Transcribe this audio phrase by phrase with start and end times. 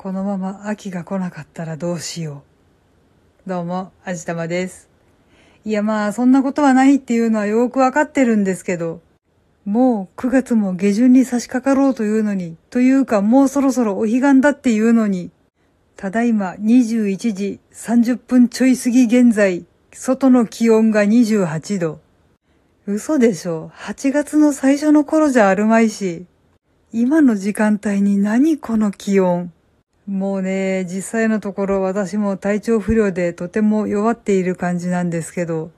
[0.00, 2.44] このまま秋が来なかったらどうしよ
[3.46, 3.48] う。
[3.48, 4.88] どうも、あじたまです。
[5.64, 9.00] いやまあ、そんなことはないっていうのはよくわかってるんですけど、
[9.64, 15.32] もう9月も下旬に差し掛かろうというのに、というかもうそろそろお彼岸だっていうのに、
[15.96, 21.98] ただいま21時30分ちょい過ぎ現在、外の気温が28度。
[22.86, 26.26] 嘘でしょ ?8 月の最初の頃じゃあるまいし。
[26.92, 29.52] 今の時間帯に何この気温。
[30.08, 35.70] もうね、実際のところ私も体調不良でとても弱っている感じなんですけど、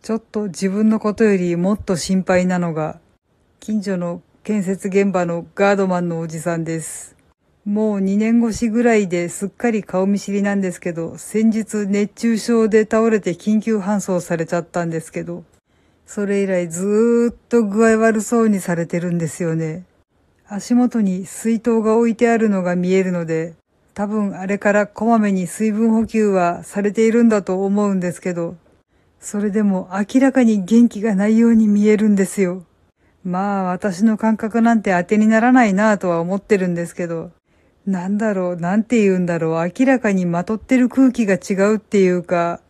[0.00, 2.98] ちょっと自分のことよりもっと心配なのが、
[3.60, 7.14] 近所の建設現場のガードマンのおじさんです。
[7.66, 15.44] もう2年越しぐらいですっかり顔見知りなんですけど、先日熱中症で倒れて緊急搬送されちゃったんですけど、
[16.06, 19.84] それ以来ずーっと具合悪そうにされてるんですよね。
[20.48, 23.52] 足元に水筒が置いてあるのが見えるので、
[23.94, 28.56] 多分あれからこまめに水分補給はされているんだと思うんですけど、
[29.20, 32.64] それでも明らかに元気がないように見えるんですよ。
[33.24, 37.30] まあ私の感覚なんて当てにならないなぁとは思ってるんですけど、
[37.86, 42.60] なんだろう、なんて言うんだろう、明らかにまとってる空気が違うっていうか、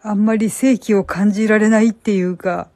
[0.00, 2.68] あんまり正気を感じられないっていうか、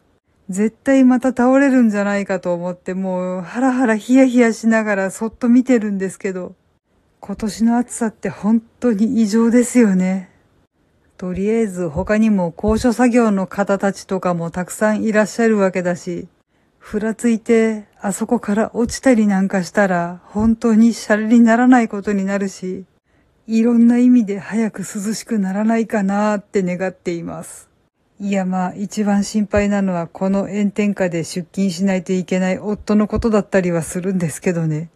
[0.48, 6.54] 絶対また倒れるんじゃないかと思ってもうハラハラヒヤヒヤしながらそっと見てるんですけど、
[7.20, 10.30] 今年の暑さって本当に異常ですよね。
[11.16, 16.28] とりあえず他にも高所作業の方たちとかもたくさんいらっしゃるわけだし、
[16.78, 22.84] ふらついてあそこから落ちたりなんかしたら本当にシャレにならないことになるし、
[23.48, 27.70] いろんな意味で早く涼しくならないかなーって願っています。
[28.20, 34.90] いやまあ一番心配なのはこの炎天下で出勤しないといけない夫のことだったりはするんですけどね。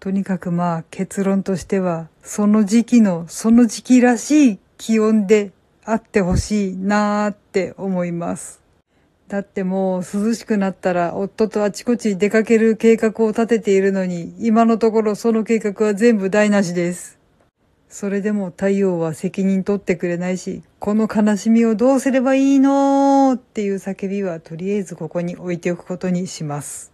[0.00, 5.52] とにかくまあ結論としてはその時期のその時期らしい気温で
[5.84, 8.60] あってほしいなーって思います。
[9.28, 17.18] だってもう涼しくなったら夫とあちこち出かける計画を立てているのに今のところその計画は全部台無しです。
[17.88, 26.92] それでも太陽は責任取ってくれないし、この悲しみをどうすればいいのっていう叫びはとりあえずここに置いておくことにします。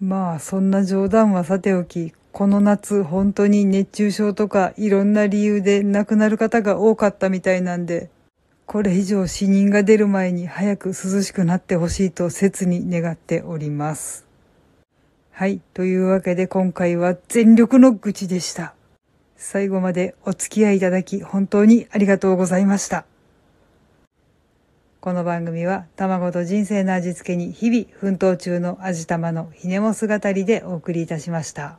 [0.00, 8.10] まあそんな冗談はさておき、この夏本当に熱中症とかいろんな理由で亡くなる方が多かったみたいなんで、
[8.66, 14.26] これ以上死人が出る前に早く涼しくなってほしいと切に願っております。
[15.30, 15.60] はい。
[15.74, 18.74] というわけで今回は全力の愚痴でした。
[19.36, 23.06] 最後までお付き合いいただき本当にありがとうございました。
[25.00, 31.78] この番組は卵と人生の味付けに日々奮闘中の味玉のひねも姿りでお送りいたしました。